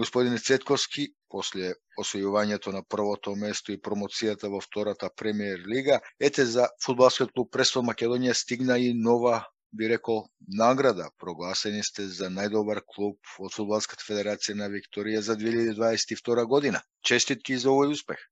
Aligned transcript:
Господине 0.00 0.38
Цетковски, 0.40 1.10
после 1.28 1.74
освојувањето 2.00 2.72
на 2.72 2.80
првото 2.82 3.34
место 3.36 3.74
и 3.74 3.80
промоцијата 3.84 4.48
во 4.48 4.60
втората 4.64 5.10
премиер 5.22 5.66
лига, 5.68 6.00
ете 6.18 6.46
за 6.48 6.68
фудбалскиот 6.84 7.34
клуб 7.36 7.50
Престол 7.52 7.84
Македонија 7.84 8.32
стигна 8.32 8.78
и 8.80 8.94
нова 8.96 9.42
би 9.76 9.90
рекол 9.92 10.24
награда. 10.48 11.10
Прогласени 11.18 11.84
сте 11.84 12.08
за 12.08 12.30
најдобар 12.32 12.80
клуб 12.86 13.18
од 13.38 13.52
Фудбалската 13.54 14.06
федерација 14.06 14.56
на 14.62 14.70
Викторија 14.72 15.20
за 15.20 15.36
2022 15.36 16.46
година. 16.48 16.80
Честитки 17.04 17.58
за 17.60 17.68
овој 17.68 17.92
успех. 17.92 18.24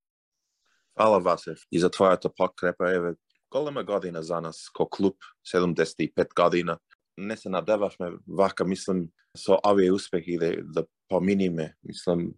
Фала 0.96 1.20
Васев 1.20 1.68
и 1.70 1.78
за 1.78 1.90
твојата 1.90 2.32
подкрепа. 2.32 2.90
Еве, 2.96 3.14
голема 3.52 3.84
година 3.84 4.22
за 4.22 4.40
нас 4.40 4.70
ко 4.72 4.88
клуб, 4.88 5.16
75 5.54 6.34
година. 6.34 6.78
Не 7.18 7.36
се 7.36 7.48
надевавме 7.48 8.16
вака, 8.26 8.64
мислам, 8.64 9.08
со 9.36 9.60
овие 9.66 9.92
успехи 9.92 10.38
да, 10.38 10.56
да 10.64 10.86
Па 11.08 11.16
поминиме. 11.16 11.74
Мислам, 11.84 12.34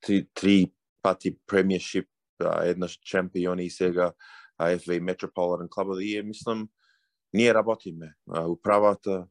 три, 0.00 0.28
три 0.34 0.72
пати 1.02 1.38
премиершип, 1.46 2.08
еднаш 2.62 2.98
чемпиони 3.02 3.64
и 3.64 3.70
сега 3.70 4.12
AFV 4.60 5.00
Metropolitan 5.00 5.68
Club 5.68 6.00
и 6.00 6.22
мислам, 6.22 6.68
ние 7.32 7.54
работиме. 7.54 8.14
Управата, 8.48 9.26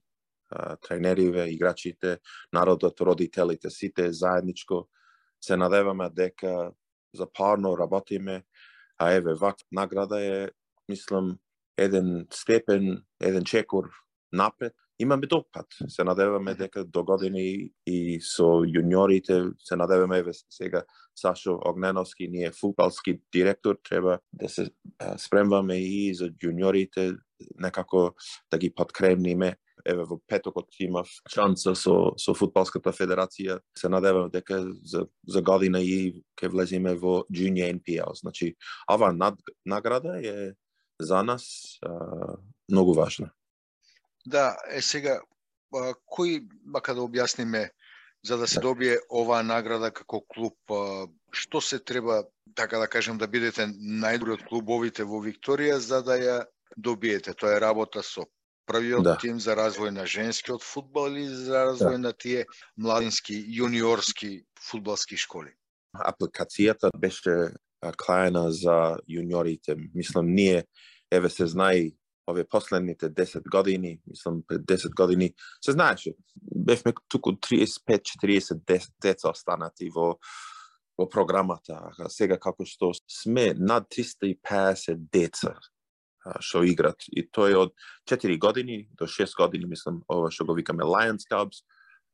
тренериве, 0.88 1.50
играчите, 1.50 2.20
народот, 2.54 3.02
родителите, 3.02 3.70
сите 3.70 4.14
заедничко 4.14 4.90
се 5.42 5.58
надеваме 5.58 6.09
дека 6.09 6.72
запарно 7.16 7.78
работиме, 7.78 8.44
а 8.98 9.12
еве 9.12 9.34
вак 9.34 9.56
награда 9.72 10.26
е, 10.26 10.50
мислам, 10.90 11.38
еден 11.78 12.28
степен, 12.32 13.04
еден 13.22 13.44
чекор 13.44 13.90
напред. 14.34 14.73
Имаме 14.99 15.27
долг 15.27 15.48
пат. 15.52 15.66
Се 15.88 16.03
надеваме 16.03 16.55
дека 16.55 16.84
до 16.85 17.03
години 17.03 17.71
и 17.88 18.20
со 18.20 18.66
јуниорите, 18.67 19.53
се 19.59 19.75
надеваме 19.75 20.17
еве 20.19 20.31
сега 20.50 20.83
Сашо 21.16 21.59
Огненовски, 21.66 22.28
ние 22.28 22.52
футбалски 22.52 23.22
директор, 23.31 23.78
треба 23.89 24.19
да 24.33 24.50
се 24.50 24.69
спремваме 25.17 25.80
и 25.80 26.14
за 26.16 26.28
јуниорите, 26.30 27.17
некако 27.56 28.11
да 28.52 28.58
ги 28.58 28.73
подкремниме 28.75 29.56
еве 29.86 30.03
во 30.03 30.19
петокот 30.28 30.75
имав 30.80 31.08
шанса 31.31 31.75
со 31.75 32.11
со 32.17 32.36
фудбалската 32.36 32.91
федерација 32.91 33.59
се 33.78 33.89
надевам 33.89 34.30
дека 34.30 34.61
за 34.84 35.08
за 35.28 35.41
година 35.41 35.81
и 35.81 36.23
ќе 36.36 36.52
влеземе 36.52 36.95
во 36.95 37.23
Junior 37.31 37.72
NPL. 37.80 38.19
Значи 38.19 38.56
ова 38.91 39.13
над, 39.13 39.39
награда 39.66 40.19
е 40.19 40.53
за 41.00 41.23
нас 41.23 41.80
а, 41.81 42.36
многу 42.69 42.94
важна. 42.94 43.31
Да, 44.25 44.58
е 44.70 44.81
сега 44.81 45.20
а, 45.20 45.94
кој 46.09 46.42
бака 46.66 46.95
да 46.95 47.02
објасниме 47.02 47.70
за 48.23 48.38
да 48.38 48.48
се 48.48 48.59
добие 48.59 49.00
оваа 49.09 49.44
награда 49.44 49.92
како 49.92 50.22
клуб, 50.28 50.58
а, 50.72 51.08
што 51.31 51.62
се 51.62 51.80
треба 51.80 52.23
така 52.56 52.80
да 52.80 52.88
кажем 52.88 53.17
да 53.17 53.28
бидете 53.28 53.67
најдобри 53.80 54.40
од 54.40 54.44
клубовите 54.50 55.03
во 55.03 55.22
Викторија 55.23 55.78
за 55.78 56.02
да 56.03 56.17
ја 56.20 56.38
добиете? 56.75 57.34
Тоа 57.34 57.56
е 57.56 57.64
работа 57.64 58.03
со 58.03 58.25
првиот 58.70 59.03
да. 59.03 59.16
тим 59.17 59.40
за 59.40 59.56
развој 59.58 59.94
на 59.95 60.06
женскиот 60.06 60.64
фудбал 60.64 61.16
или 61.16 61.28
за 61.28 61.66
развој 61.72 61.97
да. 61.97 62.09
на 62.09 62.14
тие 62.14 62.45
младински, 62.78 63.34
јуниорски 63.34 64.44
фудбалски 64.62 65.17
школи? 65.17 65.53
Апликацијата 65.95 66.92
беше 66.94 67.56
клаена 67.97 68.52
за 68.52 69.00
јуниорите. 69.09 69.78
Мислам, 69.95 70.30
ние, 70.36 70.66
еве 71.12 71.30
се 71.30 71.47
знае, 71.47 71.92
овие 72.30 72.45
последните 72.47 73.09
10 73.09 73.49
години, 73.49 73.99
мислам 74.08 74.44
пред 74.47 74.61
10 74.61 74.95
години, 74.95 75.33
се 75.61 75.72
знаеше, 75.72 76.13
бевме 76.55 76.94
туку 77.09 77.31
35-40 77.31 78.91
деца 79.02 79.30
останати 79.30 79.89
во 79.89 80.17
во 81.00 81.07
програмата. 81.07 81.80
А 82.00 82.09
сега 82.11 82.35
како 82.38 82.66
што 82.67 82.91
сме 83.07 83.53
над 83.56 83.88
350 83.88 85.07
деца 85.13 85.56
што 86.44 86.66
играт. 86.68 87.06
И 87.16 87.23
тој 87.23 87.56
од 87.56 87.72
4 88.09 88.35
години 88.38 88.89
до 89.00 89.07
6 89.07 89.38
години, 89.39 89.69
мислам, 89.72 90.03
ова 90.12 90.31
што 90.31 90.45
го 90.45 90.53
викаме 90.57 90.84
Lions 90.84 91.23
Cubs, 91.31 91.63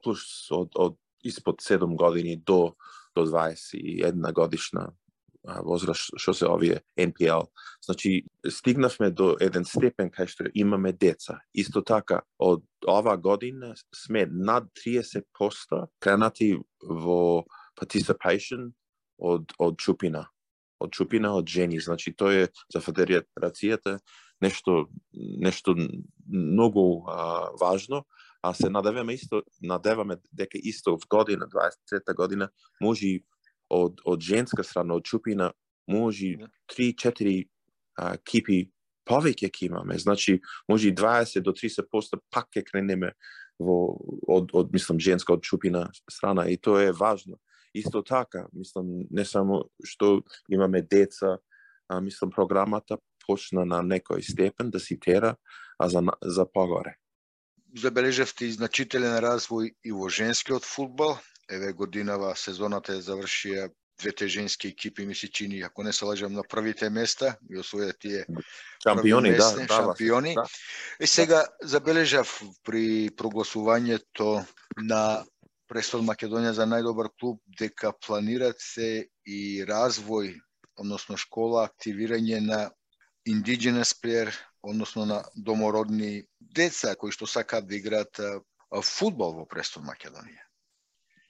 плюс 0.04 0.22
од, 0.54 0.78
од 0.78 0.98
испод 1.26 1.66
7 1.66 1.98
години 1.98 2.38
до, 2.38 2.76
до 3.18 3.26
21 3.26 4.34
годишна 4.34 4.92
возраст 5.64 6.14
што 6.18 6.34
се 6.34 6.48
овие 6.50 6.82
NPL. 6.98 7.48
Значи, 7.86 8.26
стигнавме 8.50 9.12
до 9.12 9.36
еден 9.42 9.66
степен 9.66 10.10
кај 10.10 10.28
што 10.28 10.50
имаме 10.54 10.94
деца. 10.94 11.42
Исто 11.54 11.82
така, 11.82 12.22
од 12.40 12.64
ова 12.88 13.18
година 13.18 13.76
сме 13.94 14.26
над 14.26 14.70
30% 14.86 15.86
кренати 16.00 16.56
во 16.82 17.46
participation 17.78 18.72
од, 19.18 19.52
од 19.60 19.78
чупина 19.78 20.26
од 20.80 20.92
чупина 20.92 21.34
од 21.36 21.48
жени. 21.48 21.80
Значи 21.80 22.14
тоа 22.14 22.46
е 22.46 22.48
за 22.74 22.82
федерацијата 22.84 24.00
нешто 24.44 24.88
нешто 25.14 25.76
многу 26.28 27.06
а, 27.08 27.50
важно, 27.62 28.04
а 28.44 28.54
се 28.54 28.70
надеваме 28.70 29.14
исто 29.14 29.44
надеваме 29.62 30.18
дека 30.34 30.60
исто 30.62 30.98
в 30.98 31.08
година 31.10 31.48
23 31.48 32.16
година 32.16 32.50
може 32.82 33.20
од 33.70 34.02
од 34.06 34.22
женска 34.22 34.64
страна 34.64 34.96
од 34.96 35.06
чупина 35.06 35.52
може 35.88 36.36
3-4 36.72 37.46
да. 37.98 38.18
кипи 38.24 38.66
повеќе 39.06 39.50
ќе 39.54 39.68
имаме. 39.70 39.98
Значи 39.98 40.40
може 40.70 40.90
и 40.90 40.96
20 40.96 41.42
до 41.46 41.54
30% 41.54 42.20
пак 42.34 42.50
ќе 42.54 42.66
кренеме 42.66 43.14
во 43.60 43.96
од 44.28 44.52
од 44.54 44.74
мислам 44.74 45.00
женска 45.00 45.34
од 45.34 45.44
чупина 45.44 45.88
страна 46.12 46.50
и 46.50 46.58
тоа 46.58 46.90
е 46.90 46.92
важно. 46.92 47.38
Исто 47.76 48.02
така, 48.04 48.48
мислам, 48.54 49.04
не 49.12 49.26
само 49.26 49.66
што 49.84 50.24
имаме 50.50 50.82
деца, 50.82 51.38
а 51.90 52.00
мислам 52.02 52.32
програмата 52.32 52.98
почна 53.28 53.66
на 53.66 53.82
некој 53.84 54.24
степен 54.24 54.72
да 54.72 54.80
си 54.80 55.00
тера, 55.00 55.36
а 55.80 55.90
за, 55.90 56.02
за 56.22 56.46
погоре. 56.46 56.96
Забележавте 57.76 58.48
и 58.48 58.56
значителен 58.56 59.20
развој 59.20 59.74
и 59.84 59.92
во 59.92 60.08
женскиот 60.10 60.64
фудбал. 60.64 61.20
Еве 61.52 61.74
годинава 61.74 62.36
сезоната 62.36 62.96
е 62.96 63.04
завршија 63.06 63.70
двете 64.00 64.28
женски 64.28 64.68
екипи 64.68 65.06
ми 65.06 65.16
се 65.16 65.28
чини, 65.32 65.62
ако 65.62 65.84
не 65.84 65.94
се 65.94 66.06
лажам, 66.06 66.34
на 66.34 66.44
првите 66.44 66.90
места 66.90 67.38
и 67.50 67.58
освоја 67.58 67.94
тие 68.00 68.26
шампиони, 68.84 69.32
да, 69.32 69.52
да, 69.52 69.68
шампиони. 69.68 70.34
Да. 70.36 70.46
И 71.00 71.08
сега 71.08 71.46
забележав 71.64 72.42
при 72.64 73.10
прогласувањето 73.10 74.46
на 74.78 75.26
Престол 75.68 76.04
Македонија 76.06 76.52
за 76.54 76.68
најдобар 76.70 77.10
клуб 77.20 77.40
дека 77.60 77.94
планират 78.06 78.60
се 78.62 79.08
и 79.26 79.66
развој, 79.66 80.36
односно 80.78 81.18
школа, 81.18 81.66
активирање 81.66 82.40
на 82.46 82.60
indigenous 83.26 83.96
player, 83.98 84.30
односно 84.62 85.06
на 85.06 85.24
домородни 85.36 86.28
деца 86.40 86.96
кои 86.96 87.12
што 87.12 87.26
сакаат 87.26 87.66
да 87.68 87.76
играат 87.76 88.22
фудбал 88.84 89.34
во 89.40 89.46
Престол 89.50 89.88
Македонија. 89.90 90.45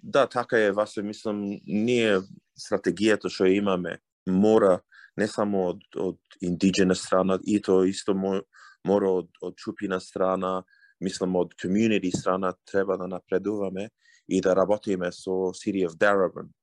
Да, 0.08 0.28
така 0.28 0.58
е, 0.60 0.72
Васе, 0.72 1.02
мислам, 1.02 1.40
ние 1.66 2.20
стратегијата 2.54 3.26
што 3.34 3.48
имаме 3.50 3.98
мора 4.30 4.84
не 5.18 5.26
само 5.26 5.72
од, 5.72 5.82
од 5.98 6.38
indigenous 6.46 7.02
страна, 7.02 7.40
и 7.42 7.58
то 7.58 7.80
исто 7.90 8.14
мора 8.14 9.10
од, 9.10 9.32
од 9.42 9.58
чупина 9.58 9.98
страна, 10.00 10.62
мислам 11.02 11.34
од 11.42 11.58
community 11.58 12.14
страна 12.14 12.54
треба 12.70 13.00
да 13.02 13.08
напредуваме 13.08 13.90
и 14.30 14.42
да 14.42 14.54
работиме 14.56 15.10
со 15.12 15.50
City 15.58 15.82
of 15.90 15.98
Darabin. 15.98 16.54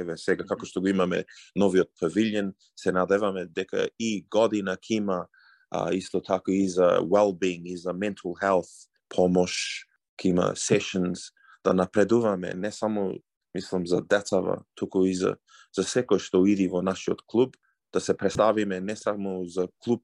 еве 0.00 0.16
сега 0.16 0.48
како 0.48 0.64
што 0.64 0.80
го 0.80 0.88
имаме 0.88 1.24
новиот 1.54 1.92
павилјен, 2.00 2.54
се 2.76 2.92
надеваме 2.92 3.44
дека 3.44 3.88
и 4.00 4.24
година 4.30 4.80
ќе 4.80 5.04
има 5.04 5.26
а, 5.70 5.92
исто 5.92 6.20
така 6.20 6.52
и 6.52 6.68
за 6.68 7.04
well-being, 7.04 7.68
и 7.68 7.76
за 7.76 7.92
mental 7.92 8.32
health 8.40 8.88
помош, 9.08 9.84
ќе 10.16 10.32
има 10.32 10.52
sessions 10.56 11.35
да 11.66 11.74
напредуваме 11.74 12.54
не 12.54 12.72
само 12.72 13.14
мислам 13.54 13.86
за 13.86 14.00
децава, 14.00 14.62
туку 14.74 15.04
и 15.04 15.14
за 15.14 15.34
за 15.74 15.82
секој 15.82 16.22
што 16.22 16.44
иди 16.46 16.68
во 16.70 16.80
нашиот 16.80 17.26
клуб, 17.26 17.56
да 17.92 18.00
се 18.00 18.14
представиме 18.16 18.80
не 18.80 18.96
само 18.96 19.44
за 19.44 19.66
клуб 19.82 20.02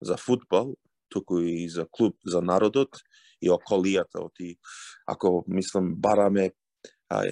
за 0.00 0.16
футбол, 0.16 0.74
туку 1.08 1.38
и 1.38 1.68
за 1.68 1.86
клуб 1.90 2.16
за 2.24 2.40
народот 2.40 2.96
и 3.42 3.50
околијата 3.50 4.24
оти 4.24 4.56
ако 5.06 5.44
мислам 5.48 5.94
бараме 5.94 6.52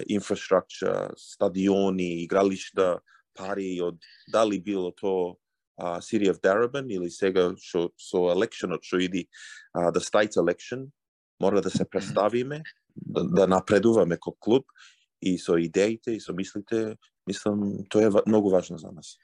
инфраструктура, 0.07 1.09
стадиони, 1.17 2.23
игралишта, 2.23 2.99
пари 3.33 3.81
од 3.81 3.97
дали 4.29 4.61
било 4.61 4.91
то 4.91 5.37
uh, 5.81 5.97
City 6.05 6.29
of 6.29 6.37
Darabin 6.43 6.85
или 6.93 7.09
сега 7.09 7.49
шо, 7.57 7.89
со 7.97 8.29
елекшенот 8.35 8.85
што 8.85 9.01
иди 9.01 9.25
uh, 9.73 9.89
the 9.89 10.03
state 10.03 10.37
election, 10.37 10.91
мора 11.39 11.61
да 11.61 11.69
се 11.69 11.85
представиме, 11.89 12.61
да, 12.95 13.23
да 13.23 13.47
напредуваме 13.47 14.17
како 14.17 14.35
клуб 14.39 14.65
и 15.21 15.37
со 15.37 15.57
идеите 15.57 16.15
и 16.15 16.19
со 16.19 16.33
мислите, 16.33 16.97
мислам, 17.27 17.85
тоа 17.89 18.07
е 18.07 18.23
многу 18.25 18.49
важно 18.49 18.77
за 18.77 18.91
нас. 18.91 19.17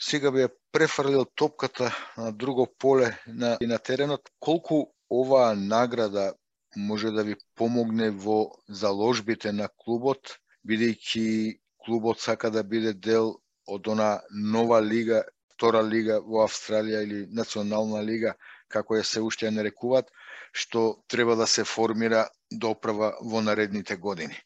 Сега 0.00 0.30
би 0.32 0.46
ја 0.46 0.50
префрлил 0.72 1.26
топката 1.34 1.90
на 2.16 2.32
друго 2.32 2.66
поле 2.78 3.12
на, 3.26 3.58
и 3.60 3.66
на 3.66 3.78
теренот. 3.78 4.30
Колку 4.40 4.92
оваа 5.10 5.54
награда 5.56 6.32
може 6.76 7.10
да 7.10 7.24
ви 7.24 7.36
помогне 7.54 8.10
во 8.10 8.54
заложбите 8.68 9.52
на 9.52 9.68
клубот 9.68 10.38
бидејќи 10.66 11.58
клубот 11.84 12.20
сака 12.20 12.50
да 12.50 12.62
биде 12.62 12.92
дел 12.92 13.40
од 13.66 13.88
она 13.88 14.20
нова 14.30 14.80
лига, 14.82 15.24
втора 15.60 15.82
лига 15.84 16.20
во 16.24 16.46
Австралија 16.46 17.02
или 17.04 17.26
национална 17.36 18.00
лига, 18.00 18.32
како 18.72 18.96
ја 18.96 19.04
се 19.04 19.20
уште 19.20 19.46
ја 19.46 19.52
нарекуваат, 19.52 20.08
што 20.56 21.02
треба 21.08 21.36
да 21.36 21.46
се 21.46 21.66
формира 21.68 22.28
доправа 22.50 23.12
во 23.20 23.42
наредните 23.44 23.96
години. 23.96 24.36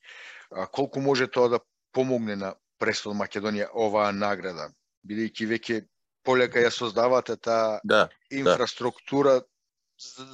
А, 0.51 0.67
колку 0.67 1.01
може 1.01 1.31
тоа 1.31 1.49
да 1.49 1.61
помогне 1.93 2.37
на 2.37 2.55
Престол 2.79 3.15
Македонија 3.15 3.71
оваа 3.71 4.11
награда, 4.13 4.73
бидејќи 5.07 5.47
веќе 5.47 5.81
полека 6.27 6.59
ја 6.59 6.73
создавате 6.75 7.37
таа 7.37 7.79
да, 7.85 8.09
да. 8.09 8.09
инфраструктура 8.31 9.39
да. 9.39 9.47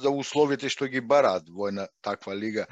за 0.01 0.09
условите 0.09 0.69
што 0.69 0.89
ги 0.89 1.01
бараат 1.01 1.45
во 1.49 1.69
една 1.69 1.87
таква 2.01 2.33
лига 2.33 2.65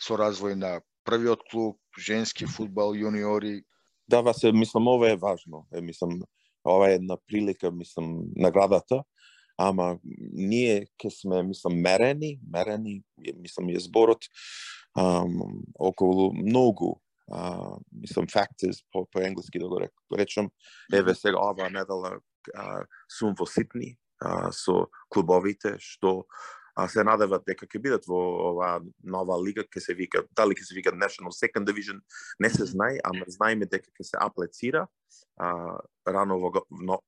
со 0.00 0.16
развој 0.16 0.56
на 0.56 0.80
првиот 1.04 1.44
клуб, 1.50 1.76
женски 1.98 2.46
фудбал, 2.46 2.96
јуниори. 2.96 3.60
Да, 4.08 4.24
се 4.32 4.52
мислам 4.52 4.88
ова 4.88 5.10
е 5.10 5.16
важно. 5.16 5.66
Е, 5.74 5.80
мислам 5.80 6.22
ова 6.64 6.90
е 6.90 6.94
една 6.94 7.16
прилика, 7.26 7.70
мислам 7.70 8.22
наградата, 8.36 9.04
ама 9.58 9.98
ние 10.32 10.86
ке 10.98 11.10
сме 11.10 11.42
мислам 11.42 11.80
мерени, 11.80 12.38
мерени, 12.52 13.02
мислам 13.36 13.68
е 13.68 13.78
зборот 13.78 14.24
um, 14.98 15.62
околу 15.78 16.32
многу 16.32 17.00
uh, 17.30 17.78
мислам 17.92 18.26
factors 18.26 18.84
по, 18.92 19.06
по 19.12 19.20
енглески 19.20 19.58
да 19.58 19.68
го 19.68 19.80
речам. 20.18 20.50
Еве 20.92 21.14
сега 21.14 21.38
ова 21.38 21.70
недела 21.70 22.20
uh, 22.56 22.86
сум 23.08 23.34
во 23.38 23.46
Сидни 23.46 23.96
uh, 24.24 24.50
со 24.50 24.88
клубовите 25.08 25.76
што 25.78 26.24
а 26.80 26.88
се 26.88 27.04
надеват 27.04 27.44
дека 27.44 27.66
ќе 27.68 27.80
бидат 27.82 28.06
во 28.08 28.18
оваа 28.50 28.80
нова 29.04 29.36
лига, 29.44 29.64
ќе 29.68 29.82
се 29.84 29.94
вика, 29.96 30.22
дали 30.36 30.56
ќе 30.56 30.64
се 30.70 30.76
вика 30.78 30.92
National 30.96 31.34
Second 31.36 31.68
Division, 31.68 32.00
не 32.40 32.50
се 32.50 32.64
знае, 32.64 33.00
ама 33.04 33.26
знаеме 33.28 33.68
дека 33.68 33.90
ќе 33.92 34.06
се 34.12 34.16
аплицира 34.20 34.86
а, 35.36 35.76
рано 36.08 36.38
во, 36.40 36.52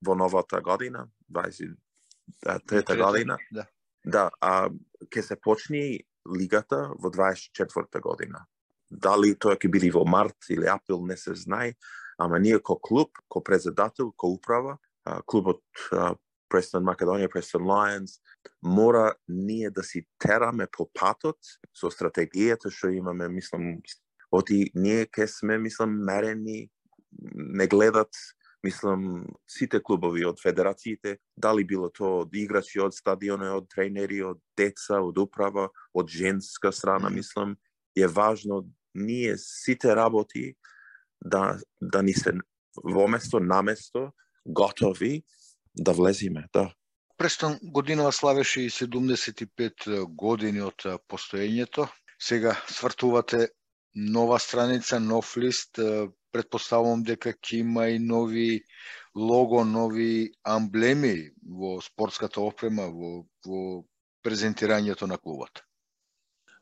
во 0.05 0.17
новата 0.19 0.61
година, 0.61 1.07
23 1.33 3.01
година. 3.01 3.39
Да. 3.51 3.67
Да, 4.05 4.29
а 4.43 4.69
ќе 5.09 5.23
се 5.23 5.39
почне 5.41 6.03
лигата 6.29 6.91
во 6.99 7.09
24 7.11 8.03
година. 8.03 8.45
Дали 8.91 9.33
тоа 9.39 9.57
ќе 9.57 9.71
биде 9.73 9.93
во 9.95 10.05
март 10.05 10.51
или 10.51 10.69
април 10.69 11.01
не 11.07 11.17
се 11.17 11.35
знае, 11.35 11.79
ама 12.19 12.39
ние 12.39 12.61
ко 12.61 12.77
клуб, 12.77 13.17
ко 13.29 13.41
председател, 13.41 14.13
ко 14.13 14.35
управа, 14.37 14.77
клубот 15.27 15.63
Престон 16.53 16.85
Македонија, 16.85 17.31
Престон 17.33 17.65
Lions, 17.69 18.19
мора 18.63 19.15
ние 19.29 19.71
да 19.71 19.83
си 19.83 20.05
тераме 20.21 20.69
по 20.71 20.89
патот 20.93 21.39
со 21.73 21.91
стратегијата 21.91 22.71
што 22.71 22.93
имаме, 22.93 23.29
мислам, 23.29 23.81
оти 24.31 24.71
ние 24.75 25.07
ке 25.07 25.27
сме, 25.27 25.59
мислам, 25.59 25.97
мерени, 26.05 26.69
не 27.35 27.67
гледат, 27.67 28.13
мислам, 28.65 29.27
сите 29.49 29.81
клубови 29.83 30.25
од 30.25 30.41
федерациите, 30.41 31.19
дали 31.37 31.65
било 31.65 31.91
то 31.91 32.23
од 32.23 32.35
играчи, 32.37 32.79
од 32.81 32.95
стадиони, 32.95 33.49
од 33.51 33.67
тренери, 33.73 34.23
од 34.23 34.39
деца, 34.57 35.01
од 35.03 35.19
управа, 35.19 35.69
од 35.95 36.09
женска 36.09 36.73
страна, 36.73 37.11
мислам, 37.11 37.57
е 37.97 38.07
важно 38.07 38.65
ние 38.95 39.37
сите 39.39 39.97
работи 39.97 40.55
да, 41.25 41.59
да 41.81 42.03
ни 42.03 42.13
се 42.13 42.33
во 42.85 43.09
место, 43.09 43.41
на 43.41 43.63
место, 43.63 44.13
готови 44.47 45.23
да 45.75 45.93
влезиме, 45.93 46.47
да. 46.53 46.73
Престон 47.17 47.59
годинава 47.63 48.13
славеше 48.13 48.61
и 48.61 48.71
75 48.71 50.05
години 50.09 50.61
од 50.61 50.87
постоењето. 51.09 51.89
Сега 52.19 52.57
свртувате 52.69 53.49
нова 53.95 54.39
страница, 54.39 55.01
нов 55.01 55.37
лист, 55.37 55.79
предпоставувам 56.33 57.03
дека 57.05 57.33
ќе 57.33 57.61
има 57.61 57.89
и 57.93 57.99
нови 57.99 58.63
лого, 59.15 59.65
нови 59.65 60.33
амблеми 60.45 61.31
во 61.45 61.81
спортската 61.81 62.41
опрема, 62.41 62.89
во, 62.89 63.27
во 63.47 63.85
презентирањето 64.25 65.07
на 65.07 65.19
клубот. 65.19 65.63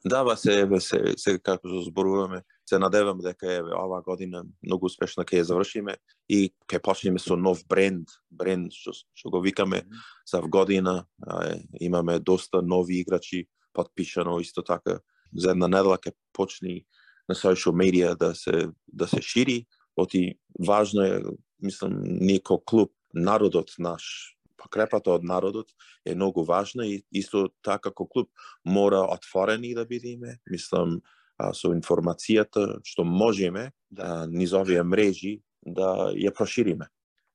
Да, 0.04 0.24
ба 0.24 0.36
се, 0.36 0.60
еве 0.64 0.80
се, 0.80 0.98
се 1.16 1.38
како 1.38 1.68
што 1.68 1.84
зборуваме, 1.86 2.42
се 2.70 2.78
надевам 2.78 3.18
дека 3.18 3.50
еве 3.50 3.74
оваа 3.74 4.02
година 4.06 4.44
многу 4.62 4.86
успешно 4.86 5.24
ќе 5.26 5.40
ја 5.40 5.48
завршиме 5.50 5.96
и 6.30 6.52
ќе 6.70 6.78
почнеме 6.78 7.18
со 7.18 7.34
нов 7.36 7.64
бренд, 7.66 8.06
бренд 8.30 8.70
што 8.70 8.94
што 8.94 9.30
го 9.34 9.42
викаме 9.42 9.82
за 10.26 10.40
година. 10.40 11.04
А, 11.26 11.58
имаме 11.80 12.20
доста 12.20 12.62
нови 12.62 13.00
играчи 13.02 13.48
подпишано 13.74 14.38
исто 14.40 14.62
така 14.62 15.00
за 15.34 15.50
една 15.50 15.66
недела 15.66 15.98
ќе 15.98 16.14
почне 16.32 16.86
на 17.28 17.34
social 17.34 17.74
media 17.74 18.14
да 18.14 18.34
се 18.34 18.70
да 18.86 19.06
се 19.06 19.22
шири. 19.22 19.66
Оти 19.96 20.38
важно 20.58 21.02
е, 21.02 21.22
мислам, 21.62 22.00
ние 22.02 22.40
клуб, 22.40 22.92
народот 23.14 23.74
наш 23.78 24.36
покрепата 24.60 25.10
од 25.16 25.24
народот 25.24 25.72
е 26.06 26.14
многу 26.14 26.44
важна 26.44 26.86
и 26.86 27.00
исто 27.12 27.48
така 27.64 27.90
како 27.90 28.06
клуб 28.06 28.28
мора 28.64 29.02
отворени 29.08 29.74
да 29.74 29.86
бидеме, 29.86 30.38
мислам, 30.50 31.00
а, 31.40 31.52
со 31.56 31.72
информацијата 31.74 32.80
што 32.84 33.04
можеме 33.04 33.70
да. 33.90 34.26
низ 34.28 34.52
овие 34.52 34.82
мрежи 34.84 35.38
да 35.64 36.10
ја 36.16 36.32
прошириме. 36.36 36.88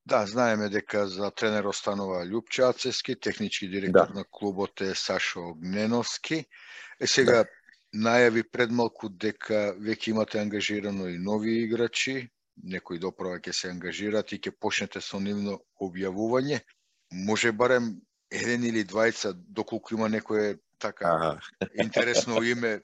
Да, 0.06 0.26
знаеме 0.30 0.70
дека 0.70 1.08
за 1.10 1.32
тренер 1.32 1.66
останува 1.66 2.22
Љупче 2.30 2.70
Ацески, 2.70 3.16
технички 3.20 3.68
директор 3.68 4.14
да. 4.14 4.20
на 4.20 4.24
клубот 4.24 4.82
е 4.82 4.94
Сашо 4.96 5.50
Огненовски. 5.50 6.46
Е 7.02 7.08
сега 7.08 7.44
да. 7.44 7.50
најави 8.06 8.46
предмалку 8.52 9.10
дека 9.10 9.74
веќе 9.82 10.14
имате 10.14 10.40
ангажирано 10.40 11.10
и 11.10 11.18
нови 11.18 11.58
играчи, 11.64 12.30
некои 12.64 13.00
доправа 13.00 13.42
ќе 13.42 13.52
се 13.52 13.74
ангажират 13.74 14.32
и 14.32 14.40
ќе 14.40 14.54
почнете 14.62 15.02
со 15.02 15.20
нивно 15.20 15.58
објавување 15.82 16.62
може 17.12 17.52
барем 17.52 17.96
еден 18.32 18.64
или 18.64 18.84
двајца, 18.84 19.34
доколку 19.34 19.96
има 19.96 20.10
некое 20.10 20.58
така 20.80 21.08
ага. 21.08 21.40
интересно 21.84 22.44
име. 22.44 22.82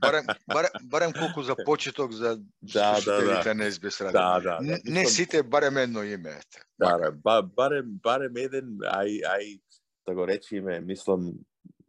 Барем, 0.00 0.26
барем, 0.46 0.70
барем 0.82 1.12
колку 1.12 1.42
за 1.42 1.56
почеток 1.64 2.12
за 2.12 2.36
да, 2.62 3.00
да, 3.04 3.42
да. 3.44 3.54
на 3.54 3.72
СБС 3.72 4.00
радио. 4.00 4.12
Да, 4.12 4.40
да, 4.40 4.58
да. 4.62 4.78
Не, 4.84 5.06
сите 5.06 5.42
барем 5.42 5.76
едно 5.76 6.02
име. 6.02 6.40
Да, 6.78 6.98
да, 6.98 7.12
ба, 7.12 7.42
барем, 7.42 7.86
барем 8.02 8.36
еден, 8.36 8.78
ај, 8.84 9.22
ај, 9.24 9.60
да 10.06 10.14
го 10.14 10.26
речиме, 10.26 10.80
мислам, 10.80 11.32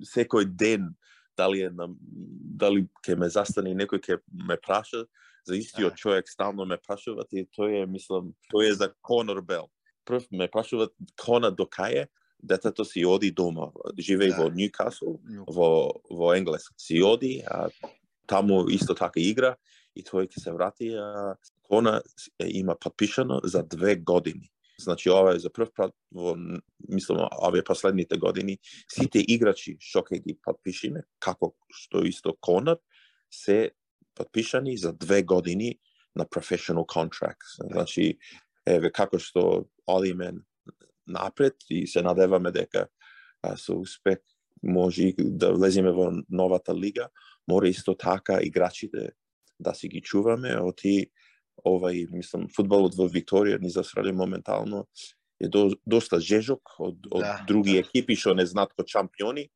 секој 0.04 0.46
ден, 0.46 0.94
дали 1.38 1.68
е 1.68 1.70
на, 1.70 1.88
дали 2.58 2.88
ќе 3.06 3.16
ме 3.16 3.30
застане 3.30 3.76
некој 3.76 4.00
ќе 4.00 4.20
ме 4.48 4.58
праша, 4.58 5.06
за 5.48 5.56
истиот 5.56 5.96
човек 5.96 6.30
стално 6.30 6.66
ме 6.66 6.78
прашуват 6.78 7.34
и 7.34 7.48
тој 7.58 7.84
е, 7.84 7.86
мислам, 7.86 8.34
тој 8.54 8.72
е 8.72 8.74
за 8.74 8.94
Конор 9.02 9.42
Бел 9.42 9.72
прв 10.06 10.28
ме 10.32 10.48
прашуват 10.52 10.94
кона 11.22 11.52
до 11.52 11.66
кај 11.70 12.04
е, 12.04 12.08
детето 12.44 12.86
си 12.86 13.06
оди 13.06 13.32
дома, 13.32 13.72
живеј 13.98 14.36
да. 14.36 14.44
во 14.44 14.50
Ньюкасл, 14.50 15.18
во, 15.48 16.02
во 16.10 16.34
Енглес. 16.36 16.70
Си 16.78 17.02
оди, 17.02 17.42
а 17.46 17.70
таму 18.28 18.68
исто 18.70 18.96
така 18.96 19.20
игра 19.20 19.56
и 19.96 20.04
тој 20.04 20.30
ќе 20.32 20.40
се 20.40 20.52
врати, 20.56 20.94
а 20.96 21.36
кона 21.68 22.02
има 22.40 22.76
подпишано 22.76 23.42
за 23.44 23.64
две 23.64 23.96
години. 23.96 24.52
Значи, 24.80 25.10
ова 25.10 25.36
е 25.36 25.40
за 25.40 25.52
прв 25.54 25.70
пат 25.76 25.94
во, 26.12 26.36
мислам, 26.90 27.28
овие 27.38 27.64
последните 27.64 28.18
години, 28.18 28.58
сите 28.90 29.22
играчи 29.22 29.78
што 29.80 30.02
ќе 30.02 30.22
ги 30.24 30.38
подпишиме, 30.42 31.06
како 31.20 31.54
што 31.70 32.02
исто 32.08 32.34
Конор, 32.42 32.82
се 33.30 33.72
подпишани 34.16 34.78
за 34.78 34.94
две 34.94 35.24
години 35.24 35.78
на 36.16 36.26
professional 36.26 36.86
contracts. 36.86 37.60
Да. 37.60 37.74
Значи, 37.74 38.18
еве 38.66 38.92
како 38.92 39.20
што 39.20 39.68
одиме 39.88 40.34
напред 41.12 41.56
и 41.70 41.88
се 41.88 42.02
надеваме 42.02 42.52
дека 42.52 42.88
а, 43.44 43.56
со 43.58 43.78
успех 43.80 44.20
може 44.64 45.14
да 45.18 45.54
влеземе 45.54 45.92
во 45.92 46.12
новата 46.30 46.76
лига, 46.76 47.10
мора 47.48 47.70
исто 47.70 47.96
така 47.96 48.40
играчите 48.42 49.12
да 49.60 49.74
си 49.74 49.88
ги 49.88 50.02
чуваме, 50.02 50.58
оти 50.62 51.12
овај, 51.66 52.08
мислам, 52.14 52.48
фудбалот 52.50 52.96
во 52.98 53.08
Викторија 53.10 53.60
ни 53.62 53.70
засради 53.70 54.12
моментално. 54.12 54.88
Е 55.42 55.50
до, 55.50 55.72
доста 55.86 56.20
жежок 56.22 56.76
од, 56.80 56.98
од 57.12 57.22
да, 57.22 57.36
други 57.48 57.78
да. 57.78 57.86
екипи 57.86 58.16
што 58.16 58.36
не 58.38 58.46
знаат 58.46 58.74
ко 58.78 58.86
чампиони, 58.86 59.50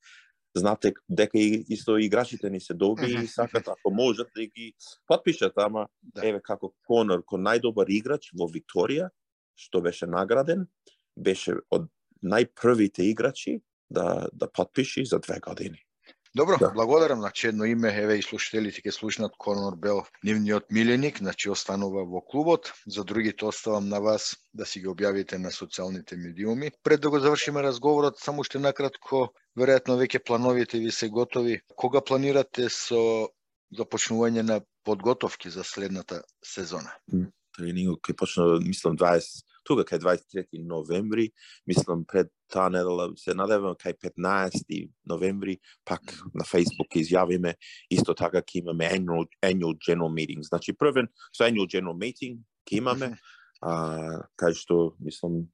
знате 0.56 0.94
дека 1.10 1.38
и 1.38 1.66
исто 1.70 1.98
играчите 2.02 2.50
ни 2.50 2.60
се 2.60 2.74
доби 2.74 3.12
и 3.12 3.28
сакат 3.28 3.68
ако 3.68 3.92
можат 3.94 4.28
да 4.36 4.46
ги 4.46 4.74
подпишат, 5.08 5.54
ама 5.58 5.88
да. 6.02 6.28
еве 6.28 6.42
како 6.42 6.74
Конор, 6.88 7.22
кој 7.22 7.44
најдобар 7.44 7.92
играч 7.92 8.32
во 8.34 8.48
Викторија, 8.50 9.10
што 9.56 9.82
беше 9.82 10.08
награден, 10.08 10.66
беше 11.16 11.60
од 11.72 11.90
најпрвите 12.24 13.06
играчи 13.12 13.62
да 13.90 14.28
да 14.34 14.52
подпиши 14.52 15.06
за 15.06 15.20
две 15.20 15.40
години. 15.40 15.86
Добро, 16.36 16.58
да. 16.60 16.72
благодарам. 16.72 17.20
Значи 17.20 17.48
едно 17.48 17.66
име, 17.66 17.90
еве 17.96 18.18
и 18.20 18.24
слушателите 18.24 18.82
ќе 18.84 18.92
слушнат 18.92 19.38
Конор 19.40 19.78
Бел, 19.80 20.02
нивниот 20.28 20.68
миленик, 20.68 21.22
значи 21.24 21.50
останува 21.50 22.04
во 22.04 22.20
клубот. 22.20 22.74
За 22.88 23.06
другите 23.08 23.46
оставам 23.46 23.88
на 23.90 24.02
вас 24.04 24.36
да 24.54 24.66
си 24.66 24.82
ги 24.84 24.92
објавите 24.92 25.40
на 25.40 25.48
социјалните 25.48 26.20
медиуми. 26.20 26.74
Пред 26.84 27.02
да 27.02 27.10
го 27.10 27.20
завршиме 27.24 27.64
разговорот, 27.64 28.20
само 28.20 28.44
уште 28.44 28.60
накратко, 28.60 29.32
веројатно 29.56 29.96
веќе 29.96 30.20
плановите 30.28 30.80
ви 30.84 30.92
се 30.92 31.08
готови. 31.08 31.62
Кога 31.76 32.04
планирате 32.04 32.68
со 32.68 33.32
започнување 33.72 34.44
на 34.44 34.60
подготовки 34.84 35.50
за 35.50 35.64
следната 35.64 36.20
сезона? 36.44 36.92
Тренингот 37.56 38.04
ќе 38.04 38.18
почна, 38.20 38.60
мислам, 38.60 39.00
20, 39.00 39.55
тука 39.66 39.84
кај 39.84 40.00
23 40.04 40.62
новември, 40.64 41.32
мислам 41.68 42.06
пред 42.06 42.30
таа 42.52 42.70
недела 42.70 43.10
се 43.18 43.34
надевам 43.34 43.76
кај 43.76 43.98
15 43.98 44.90
новември, 45.10 45.58
пак 45.86 46.02
на 46.34 46.46
Facebook 46.46 46.94
изјавиме, 46.96 47.56
исто 47.90 48.14
така 48.14 48.42
ќе 48.42 48.62
имаме 48.62 48.90
annual, 48.94 49.26
annual 49.42 49.76
general 49.82 50.14
meeting. 50.14 50.44
Значи 50.46 50.74
првен 50.74 51.10
со 51.34 51.50
annual 51.50 51.68
general 51.68 51.98
meeting 51.98 52.40
ќе 52.70 52.78
имаме, 52.78 53.18
а, 53.62 54.22
кај 54.38 54.54
што, 54.54 54.96
мислам, 55.00 55.48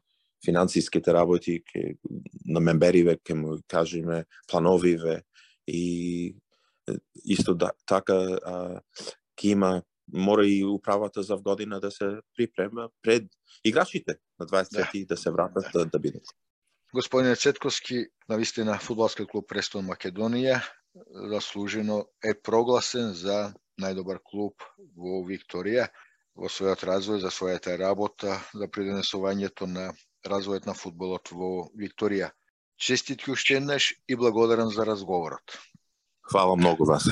финансиските 0.45 1.13
работи 1.13 1.61
ке, 1.63 1.95
на 2.45 2.59
мембериве 2.59 3.17
ќе 3.17 3.35
му 3.37 3.57
кажеме 3.67 4.25
плановиве 4.47 5.21
и 5.67 6.35
исто 7.23 7.53
да, 7.55 7.71
така 7.85 8.17
а, 8.43 8.81
ќе 9.37 9.55
има 9.55 9.81
мора 10.13 10.45
и 10.45 10.65
управата 10.65 11.23
за 11.23 11.37
година 11.37 11.79
да 11.79 11.91
се 11.91 12.19
припрема 12.35 12.89
пред 13.01 13.23
играчите 13.63 14.15
на 14.39 14.45
23 14.45 14.99
да, 14.99 15.05
да 15.05 15.17
се 15.17 15.31
вратат 15.31 15.65
да, 15.73 15.85
да 15.85 15.99
бидат. 15.99 16.23
Господине 16.93 17.35
Цетковски, 17.35 18.05
на 18.29 18.37
вистина 18.37 18.77
фудбалски 18.79 19.25
клуб 19.25 19.47
Престон 19.47 19.87
Македонија 19.87 20.59
заслужено 21.31 22.05
е 22.23 22.33
прогласен 22.35 23.13
за 23.15 23.53
најдобар 23.79 24.19
клуб 24.19 24.59
во 24.95 25.21
Викторија 25.23 25.87
во 26.35 26.51
својот 26.51 26.83
развој, 26.87 27.21
за 27.23 27.31
својата 27.31 27.77
работа, 27.79 28.39
за 28.53 28.67
придонесувањето 28.67 29.67
на 29.71 29.91
развојот 30.27 30.67
на 30.67 30.75
фудбалот 30.75 31.31
во 31.31 31.71
Викторија. 31.79 32.31
Честитки 32.77 33.31
уште 33.31 33.59
еднаш 33.61 33.93
и 34.07 34.15
благодарам 34.15 34.69
за 34.69 34.85
разговорот. 34.85 35.57
Хвала 36.27 36.55
многу 36.55 36.85
вас. 36.85 37.07